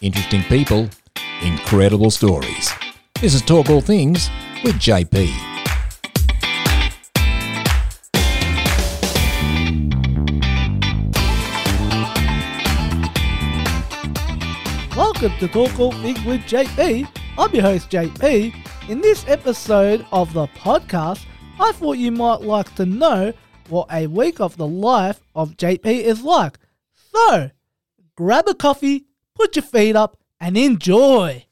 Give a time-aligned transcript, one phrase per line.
[0.00, 0.88] Interesting people,
[1.42, 2.70] incredible stories.
[3.20, 4.30] This is Talk All Things
[4.62, 5.26] with JP.
[14.96, 17.08] Welcome to Talk All Things with JP.
[17.36, 18.54] I'm your host JP.
[18.88, 21.26] In this episode of the podcast,
[21.58, 23.32] I thought you might like to know
[23.68, 26.56] what a week of the life of JP is like.
[26.94, 27.50] So,
[28.14, 29.07] grab a coffee,
[29.38, 31.44] put your feet up, and enjoy.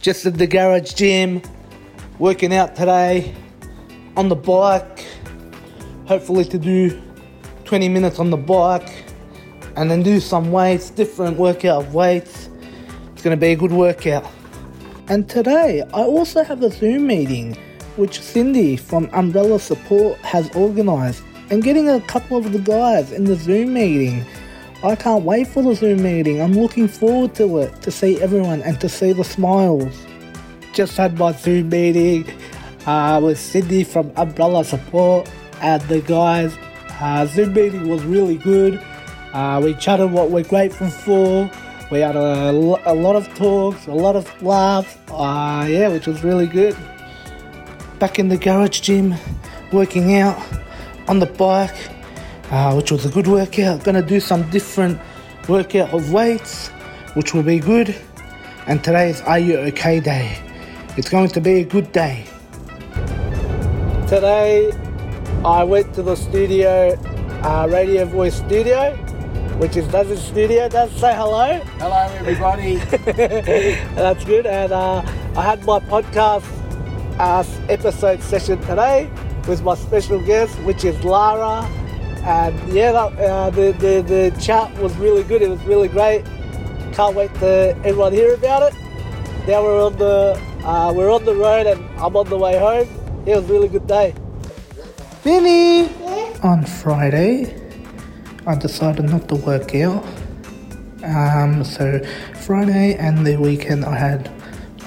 [0.00, 1.40] Just at the garage gym,
[2.18, 3.34] working out today
[4.16, 5.06] on the bike.
[6.06, 7.00] Hopefully, to do
[7.64, 9.04] 20 minutes on the bike
[9.76, 12.50] and then do some weights, different workout of weights.
[13.12, 14.30] It's going to be a good workout.
[15.08, 17.56] And today, I also have a Zoom meeting
[17.96, 23.24] which Cindy from Umbrella Support has organised, and getting a couple of the guys in
[23.24, 24.24] the Zoom meeting.
[24.82, 26.40] I can't wait for the Zoom meeting.
[26.40, 29.94] I'm looking forward to it to see everyone and to see the smiles.
[30.72, 32.26] Just had my Zoom meeting
[32.86, 35.30] uh, with Cindy from Umbrella Support
[35.62, 36.56] and the guys.
[37.00, 38.82] Uh, Zoom meeting was really good.
[39.32, 41.50] Uh, we chatted what we're grateful for.
[41.90, 44.96] We had a, a lot of talks, a lot of laughs.
[45.08, 46.76] Uh, yeah, which was really good.
[47.98, 49.14] Back in the garage gym,
[49.72, 50.36] working out
[51.06, 51.90] on the bike,
[52.50, 53.84] uh, which was a good workout.
[53.84, 54.98] Gonna do some different
[55.48, 56.68] workout of weights,
[57.14, 57.94] which will be good.
[58.66, 60.36] And today is Are You OK Day.
[60.96, 62.24] It's going to be a good day.
[64.08, 64.72] Today,
[65.44, 66.98] I went to the studio,
[67.42, 68.96] uh, Radio Voice Studio,
[69.58, 70.68] which is Daz's studio.
[70.68, 71.60] Daz, say hello.
[71.78, 72.76] Hello, everybody.
[73.94, 74.46] That's good.
[74.46, 75.02] And uh,
[75.36, 76.63] I had my podcast
[77.18, 79.10] uh, episode session today
[79.46, 81.64] with my special guest, which is Lara.
[82.24, 85.42] And yeah, uh, the, the, the chat was really good.
[85.42, 86.24] It was really great.
[86.92, 88.74] Can't wait to everyone hear about it.
[89.46, 92.88] Now we're on the uh, we're on the road and I'm on the way home.
[93.26, 94.14] It was a really good day.
[95.22, 95.90] Billy!
[96.42, 97.54] On Friday,
[98.46, 100.04] I decided not to work out.
[101.02, 102.00] Um, so
[102.46, 104.28] Friday and the weekend I had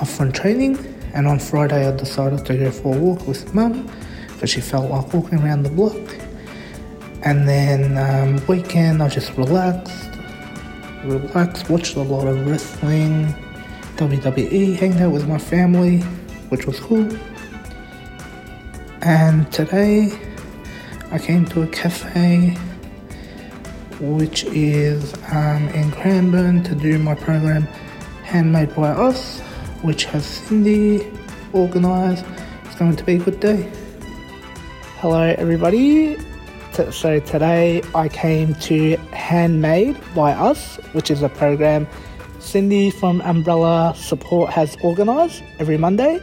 [0.00, 0.76] off from training,
[1.16, 3.90] and on Friday I decided to go for a walk with mum
[4.28, 5.96] because she felt like walking around the block.
[7.22, 10.10] And then um, weekend I just relaxed,
[11.04, 13.34] relaxed, watched a lot of wrestling,
[13.96, 16.00] WWE, hanged out with my family,
[16.50, 17.08] which was cool.
[19.00, 20.12] And today
[21.10, 22.58] I came to a cafe
[24.00, 27.62] which is um, in Cranbourne to do my program
[28.22, 29.40] Handmade by Us,
[29.86, 31.06] which has Cindy
[31.54, 32.24] organised.
[32.64, 33.70] It's going to be a good day.
[34.98, 36.18] Hello, everybody.
[36.90, 41.86] So, today I came to Handmade by Us, which is a program
[42.40, 46.20] Cindy from Umbrella Support has organised every Monday.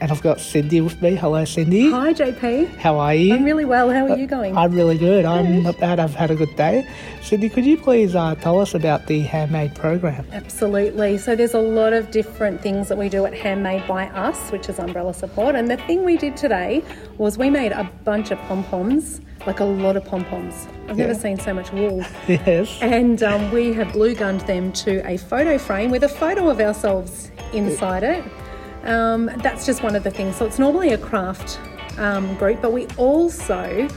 [0.00, 1.14] And I've got Cindy with me.
[1.14, 1.90] Hello, Cindy.
[1.90, 2.74] Hi, JP.
[2.76, 3.34] How are you?
[3.34, 3.90] I'm really well.
[3.90, 4.56] How are you going?
[4.56, 5.26] I'm really good.
[5.26, 6.00] I'm not bad.
[6.00, 6.88] I've had a good day.
[7.20, 10.24] Cindy, could you please uh, tell us about the handmade program?
[10.32, 11.18] Absolutely.
[11.18, 14.70] So there's a lot of different things that we do at Handmade by Us, which
[14.70, 15.54] is umbrella support.
[15.54, 16.82] And the thing we did today
[17.18, 20.66] was we made a bunch of pom poms, like a lot of pom poms.
[20.88, 22.02] I've never seen so much wool.
[22.26, 22.78] Yes.
[22.80, 26.58] And um, we have glue gunned them to a photo frame with a photo of
[26.58, 28.24] ourselves inside it.
[28.84, 30.36] Um, that's just one of the things.
[30.36, 31.58] So it's normally a craft
[31.98, 33.88] um, group, but we also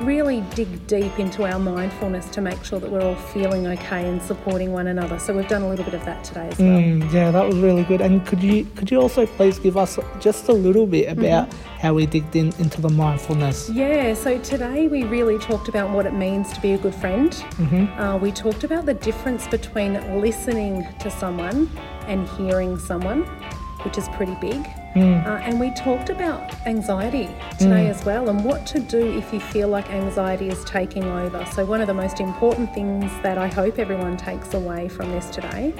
[0.00, 4.20] really dig deep into our mindfulness to make sure that we're all feeling okay and
[4.22, 5.18] supporting one another.
[5.18, 6.68] So we've done a little bit of that today as well.
[6.68, 8.00] Mm, yeah, that was really good.
[8.00, 11.94] And could you could you also please give us just a little bit about how
[11.94, 13.68] we digged in into the mindfulness?
[13.70, 17.30] Yeah, so today we really talked about what it means to be a good friend.
[17.32, 18.00] Mm-hmm.
[18.00, 21.70] Uh, we talked about the difference between listening to someone
[22.06, 23.24] and hearing someone,
[23.84, 24.62] which is pretty big.
[24.94, 25.24] Mm.
[25.24, 29.40] Uh, and we talked about anxiety today as well and what to do if you
[29.40, 31.44] feel like anxiety is taking over.
[31.52, 35.30] So, one of the most important things that I hope everyone takes away from this
[35.30, 35.72] today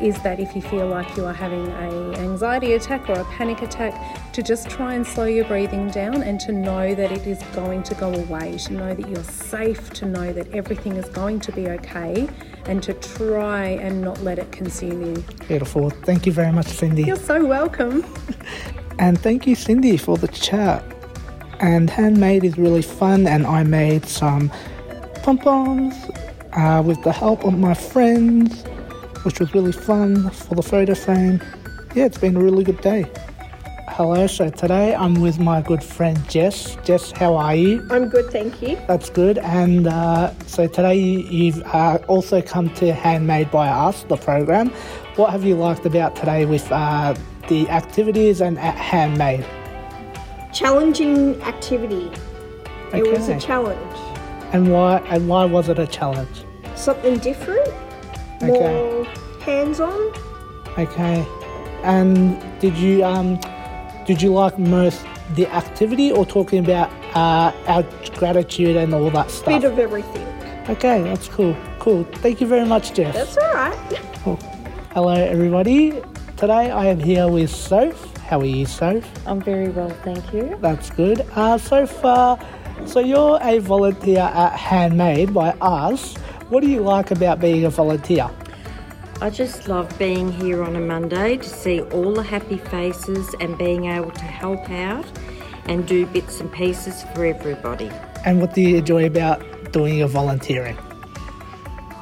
[0.00, 3.62] is that if you feel like you are having a anxiety attack or a panic
[3.62, 3.94] attack
[4.32, 7.82] to just try and slow your breathing down and to know that it is going
[7.82, 11.52] to go away to know that you're safe to know that everything is going to
[11.52, 12.28] be okay
[12.66, 15.90] and to try and not let it consume you Beautiful.
[15.90, 17.04] Thank you very much, Cindy.
[17.04, 18.04] you're so welcome
[18.98, 20.82] And thank you, Cindy, for the chat.
[21.60, 24.50] And handmade is really fun, and I made some
[25.22, 25.94] pom poms
[26.52, 28.64] uh, with the help of my friends,
[29.26, 31.42] which was really fun for the photo frame.
[31.96, 33.10] Yeah, it's been a really good day.
[33.88, 36.76] Hello, so today I'm with my good friend Jess.
[36.84, 37.84] Jess, how are you?
[37.90, 38.78] I'm good, thank you.
[38.86, 39.38] That's good.
[39.38, 44.70] And uh, so today you- you've uh, also come to Handmade by Us, the program.
[45.16, 47.14] What have you liked about today with uh,
[47.48, 49.44] the activities and at Handmade?
[50.52, 52.12] Challenging activity.
[52.92, 53.96] It was a challenge.
[54.52, 54.98] And why?
[55.08, 56.44] And why was it a challenge?
[56.76, 57.66] Something different,
[58.42, 59.04] more
[59.40, 60.12] hands on.
[60.78, 61.26] Okay.
[61.82, 63.38] And did you um,
[64.06, 65.04] did you like most
[65.34, 67.82] the activity or talking about uh, our
[68.16, 69.62] gratitude and all that stuff?
[69.62, 70.26] Bit of everything.
[70.68, 71.56] Okay, that's cool.
[71.78, 72.04] Cool.
[72.16, 73.14] Thank you very much, Jess.
[73.14, 73.96] That's all right.
[74.92, 76.02] Hello, everybody.
[76.36, 78.16] Today I am here with Soph.
[78.18, 79.04] How are you, Soph?
[79.26, 80.58] I'm very well, thank you.
[80.60, 81.24] That's good.
[81.34, 82.36] Uh, Soph, uh,
[82.84, 86.16] so you're a volunteer at Handmade by Us.
[86.48, 88.30] What do you like about being a volunteer?
[89.20, 93.58] I just love being here on a Monday to see all the happy faces and
[93.58, 95.06] being able to help out
[95.64, 97.90] and do bits and pieces for everybody.
[98.24, 100.78] And what do you enjoy about doing your volunteering?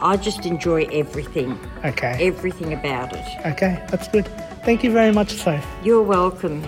[0.03, 2.19] I just enjoy everything, Okay.
[2.21, 3.25] everything about it.
[3.47, 4.27] Okay, that's good.
[4.65, 5.65] Thank you very much, Soph.
[5.83, 6.63] You're welcome.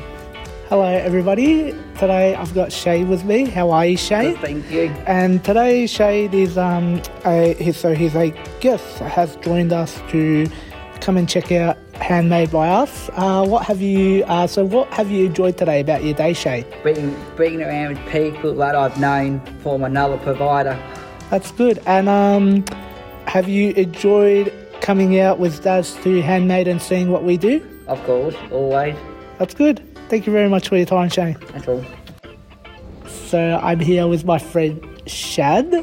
[0.68, 1.70] Hello, everybody.
[1.96, 3.44] Today I've got Shay with me.
[3.44, 4.34] How are you, Shay?
[4.34, 4.88] Thank you.
[5.06, 10.48] And today Shade is um a he's, so he's a guest has joined us to
[11.00, 13.08] come and check out Handmade by Us.
[13.12, 16.66] Uh, what have you uh, so what have you enjoyed today about your day, Shay?
[16.82, 20.76] Being, being around people that I've known from another provider.
[21.30, 21.80] That's good.
[21.86, 22.64] And um,
[23.28, 27.64] have you enjoyed coming out with Daz to Handmade and seeing what we do?
[27.86, 28.96] Of course, always.
[29.38, 29.80] That's good.
[30.08, 31.36] Thank you very much for your time, Shane.
[31.52, 31.84] That's all.
[33.06, 35.74] So I'm here with my friend Shad.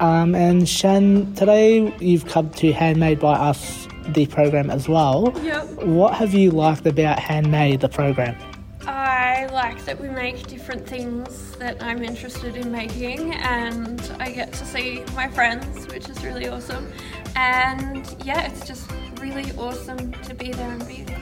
[0.00, 5.32] Um, and Shan, today you've come to Handmade by Us, the program as well.
[5.42, 5.84] Yep.
[5.84, 8.36] What have you liked about Handmade, the program?
[8.86, 14.52] I like that we make different things that I'm interested in making, and I get
[14.54, 16.92] to see my friends, which is really awesome.
[17.36, 18.90] And yeah, it's just
[19.20, 21.13] really awesome to be there and be included.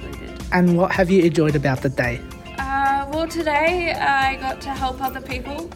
[0.53, 2.21] And what have you enjoyed about the day?
[2.59, 5.71] Uh, well, today I got to help other people,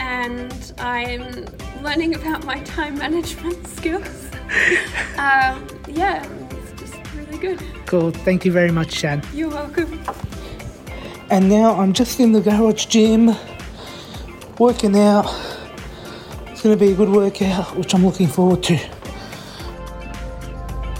[0.00, 1.44] and I'm
[1.82, 4.30] learning about my time management skills.
[5.18, 7.62] um, yeah, it's just really good.
[7.84, 8.10] Cool.
[8.10, 9.22] Thank you very much, Shan.
[9.34, 10.02] You're welcome.
[11.28, 13.36] And now I'm just in the garage gym,
[14.58, 15.26] working out.
[16.46, 18.78] It's going to be a good workout, which I'm looking forward to.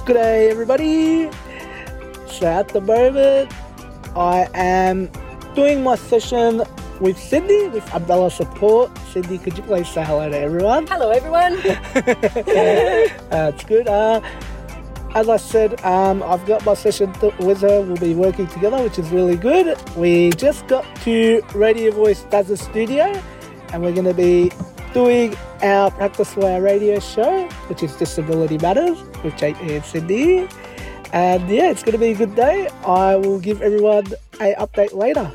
[0.04, 1.31] Good day, everybody.
[2.38, 3.52] So at the moment,
[4.14, 5.11] I am
[5.56, 6.62] doing my session
[7.00, 8.96] with Cindy with Umbrella Support.
[9.11, 10.87] Cindy, could you please say hello to everyone?
[10.87, 11.61] Hello, everyone.
[13.29, 13.88] That's good.
[13.88, 14.20] Uh,
[15.17, 17.81] as I said, um, I've got my session th- with her.
[17.81, 19.76] We'll be working together, which is really good.
[19.96, 23.20] We just got to Radio Voice Daz's Studio,
[23.73, 24.52] and we're going to be
[24.94, 30.49] doing our Practice for Our Radio show, which is Disability Matters with JP and Cindy.
[31.12, 32.69] And yeah, it's going to be a good day.
[32.84, 34.06] I will give everyone
[34.40, 35.32] a update later.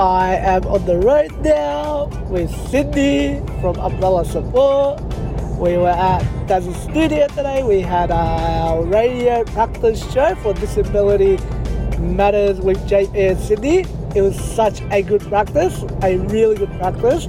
[0.00, 5.02] I am on the road now with Cindy from Umbrella Support.
[5.58, 7.62] We were at Daz's Studio today.
[7.62, 11.38] We had our radio practice show for Disability
[11.98, 13.84] Matters with JP and Cindy.
[14.16, 17.26] It was such a good practice, a really good practice.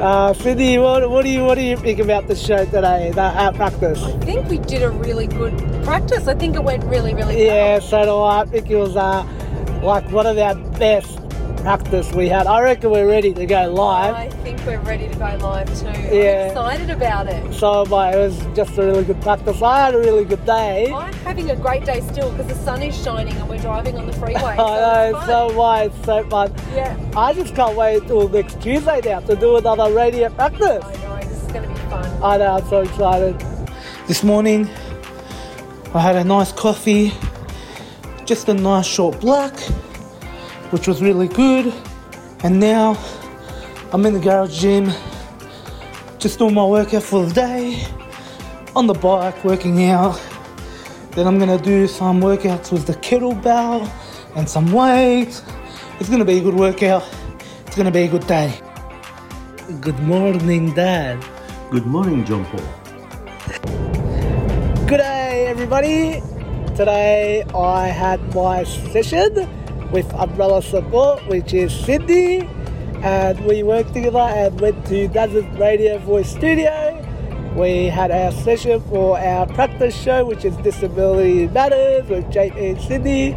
[0.00, 3.52] Uh, what, what do you what do you think about the show today, the our
[3.52, 4.02] practice?
[4.02, 6.26] I think we did a really good practice.
[6.26, 7.44] I think it went really, really well.
[7.44, 8.40] Yeah, so do I.
[8.40, 9.22] I think it was uh,
[9.82, 11.18] like one of our best
[11.62, 12.46] practice we had.
[12.46, 14.14] I reckon we're ready to go live.
[14.14, 15.86] I think we're ready to go live too.
[15.86, 16.42] Yeah.
[16.42, 17.54] I'm excited about it.
[17.54, 19.60] So but it was just a really good practice.
[19.62, 20.92] I had a really good day.
[20.92, 24.06] I'm having a great day still because the sun is shining and we're driving on
[24.06, 24.34] the freeway.
[24.42, 25.56] I so know, it's so fun.
[25.56, 26.54] why it's so fun.
[26.74, 27.10] Yeah.
[27.16, 30.84] I just can't wait till next Tuesday now to do another radio practice.
[30.84, 32.22] I know, this is going to be fun.
[32.22, 33.38] I know, I'm so excited.
[34.06, 34.68] This morning,
[35.94, 37.12] I had a nice coffee,
[38.24, 39.54] just a nice short black,
[40.70, 41.72] which was really good.
[42.42, 42.96] And now
[43.92, 44.90] I'm in the garage gym,
[46.18, 47.86] just doing my workout for the day,
[48.74, 50.20] on the bike, working out.
[51.12, 53.90] Then I'm gonna do some workouts with the kettlebell
[54.36, 55.42] and some weights.
[55.98, 57.04] It's gonna be a good workout.
[57.66, 58.54] It's gonna be a good day.
[59.80, 61.24] Good morning, Dad.
[61.70, 62.60] Good morning, John Paul.
[64.86, 66.22] Good day, everybody.
[66.74, 69.48] Today I had my session
[69.92, 72.48] with Umbrella Support, which is Cindy,
[73.02, 76.96] and we worked together and went to Desert Radio Voice Studio.
[77.56, 82.80] We had our session for our practice show, which is Disability Matters with JP and
[82.80, 83.34] Cindy.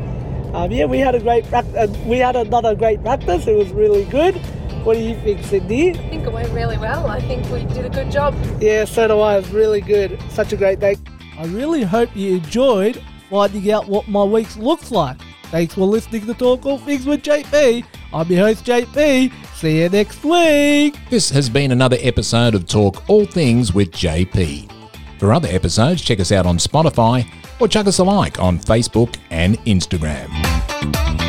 [0.54, 3.48] Um, yeah, we had a great prac- uh, we had another great practice.
[3.48, 4.36] It was really good.
[4.84, 5.92] What do you think, Cindy?
[5.92, 7.08] I think it went really well.
[7.08, 8.36] I think we did a good job.
[8.62, 9.38] Yeah, so do I.
[9.38, 10.20] It was really good.
[10.30, 10.98] Such a great day.
[11.40, 15.18] I really hope you enjoyed finding out what my week looks like.
[15.54, 17.86] Thanks for listening to Talk All Things with JP.
[18.12, 19.32] I'm your host, JP.
[19.54, 20.98] See you next week.
[21.12, 24.72] This has been another episode of Talk All Things with JP.
[25.20, 29.16] For other episodes, check us out on Spotify or chuck us a like on Facebook
[29.30, 31.23] and Instagram.